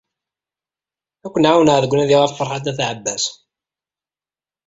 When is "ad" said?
1.25-1.31